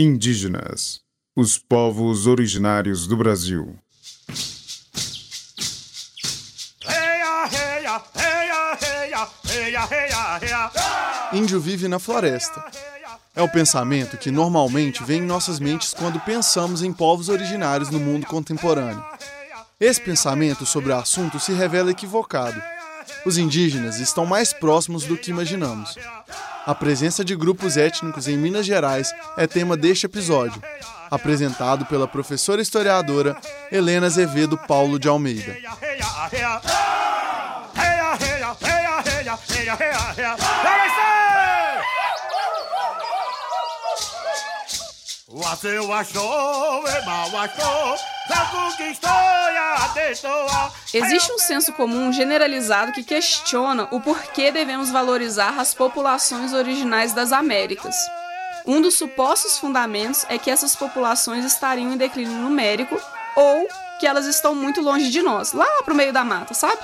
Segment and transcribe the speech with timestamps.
[0.00, 1.00] Indígenas,
[1.34, 3.76] os povos originários do Brasil.
[11.32, 12.64] Índio vive na floresta.
[13.34, 17.98] É o pensamento que normalmente vem em nossas mentes quando pensamos em povos originários no
[17.98, 19.04] mundo contemporâneo.
[19.80, 22.62] Esse pensamento sobre o assunto se revela equivocado.
[23.26, 25.96] Os indígenas estão mais próximos do que imaginamos.
[26.68, 30.62] A presença de grupos étnicos em Minas Gerais é tema deste episódio,
[31.10, 33.34] apresentado pela professora historiadora
[33.72, 35.56] Helena Azevedo Paulo de Almeida.
[50.92, 57.30] Existe um senso comum generalizado que questiona o porquê devemos valorizar as populações originais das
[57.30, 57.94] Américas.
[58.66, 63.00] Um dos supostos fundamentos é que essas populações estariam em declínio numérico
[63.36, 63.68] ou
[64.00, 66.80] que elas estão muito longe de nós, lá pro meio da mata, sabe?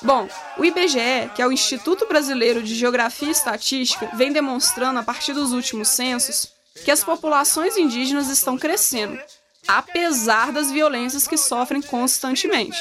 [0.00, 0.26] Bom,
[0.56, 5.34] o IBGE, que é o Instituto Brasileiro de Geografia e Estatística, vem demonstrando a partir
[5.34, 9.18] dos últimos censos que as populações indígenas estão crescendo,
[9.66, 12.78] apesar das violências que sofrem constantemente.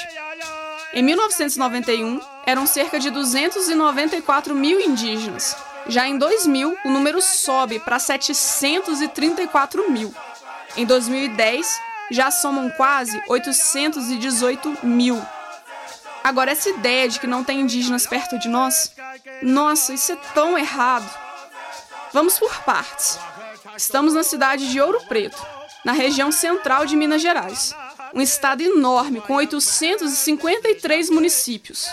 [0.94, 5.56] Em 1991, eram cerca de 294 mil indígenas.
[5.88, 10.14] Já em 2000, o número sobe para 734 mil.
[10.76, 11.80] Em 2010,
[12.12, 15.22] já somam quase 818 mil.
[16.24, 18.94] Agora, essa ideia de que não tem indígenas perto de nós,
[19.42, 21.10] nossa, isso é tão errado.
[22.14, 23.18] Vamos por partes.
[23.82, 25.44] Estamos na cidade de Ouro Preto,
[25.84, 27.76] na região central de Minas Gerais.
[28.14, 31.90] Um estado enorme com 853 municípios.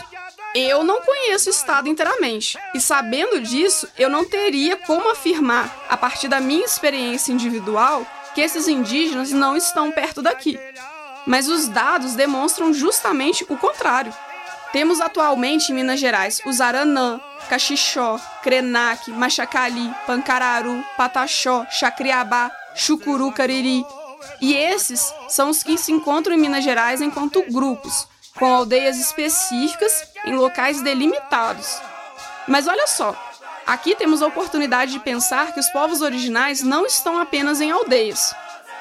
[0.55, 5.97] Eu não conheço o estado inteiramente, e sabendo disso, eu não teria como afirmar, a
[5.97, 10.61] partir da minha experiência individual, que esses indígenas não estão perto daqui.
[11.27, 14.13] Mas os dados demonstram justamente o contrário.
[14.73, 17.19] Temos atualmente em Minas Gerais os Aranã,
[17.49, 23.85] Caxixó, Krenak, Machacali, Pancararu, Pataxó, Chacriabá, Chucuru, Cariri.
[24.41, 28.07] E esses são os que se encontram em Minas Gerais enquanto grupos,
[28.39, 31.81] com aldeias específicas em locais delimitados.
[32.47, 33.17] Mas olha só,
[33.67, 38.35] aqui temos a oportunidade de pensar que os povos originais não estão apenas em aldeias.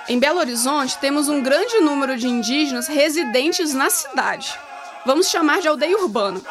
[0.09, 4.58] Em Belo Horizonte, temos um grande número de indígenas residentes na cidade.
[5.07, 6.41] Vamos chamar de aldeia urbana.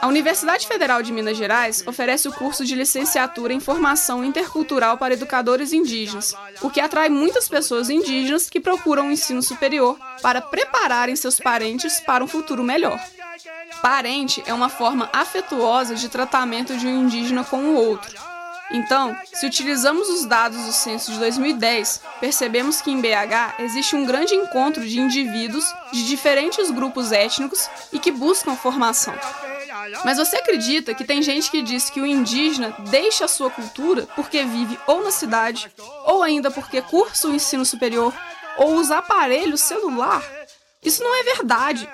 [0.00, 5.14] A Universidade Federal de Minas Gerais oferece o curso de licenciatura em formação intercultural para
[5.14, 11.16] educadores indígenas, o que atrai muitas pessoas indígenas que procuram o ensino superior para prepararem
[11.16, 12.96] seus parentes para um futuro melhor.
[13.82, 18.33] Parente é uma forma afetuosa de tratamento de um indígena com o outro.
[18.74, 24.04] Então, se utilizamos os dados do censo de 2010, percebemos que em BH existe um
[24.04, 29.14] grande encontro de indivíduos de diferentes grupos étnicos e que buscam formação.
[30.04, 34.08] Mas você acredita que tem gente que diz que o indígena deixa a sua cultura
[34.16, 35.70] porque vive ou na cidade,
[36.04, 38.12] ou ainda porque cursa o ensino superior,
[38.58, 40.20] ou usa aparelho celular?
[40.82, 41.88] Isso não é verdade.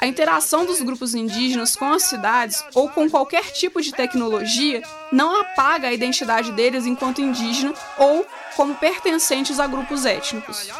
[0.00, 5.38] A interação dos grupos indígenas com as cidades ou com qualquer tipo de tecnologia não
[5.38, 10.70] apaga a identidade deles enquanto indígena ou como pertencentes a grupos étnicos.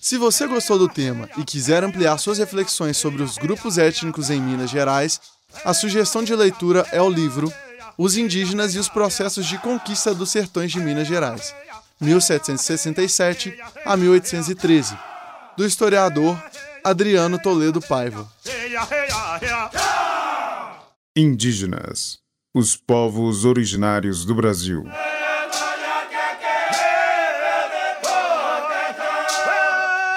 [0.00, 4.40] Se você gostou do tema e quiser ampliar suas reflexões sobre os grupos étnicos em
[4.40, 5.20] Minas Gerais,
[5.64, 7.52] a sugestão de leitura é o livro
[7.96, 11.54] Os Indígenas e os Processos de Conquista dos Sertões de Minas Gerais,
[12.00, 13.54] 1767
[13.84, 14.96] a 1813,
[15.56, 16.42] do historiador
[16.82, 18.28] Adriano Toledo Paiva.
[21.14, 22.18] Indígenas,
[22.54, 24.84] os povos originários do Brasil.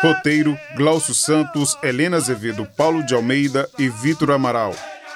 [0.01, 4.73] Roteiro: Glaucio Santos, Helena Azevedo, Paulo de Almeida e Vitor Amaral.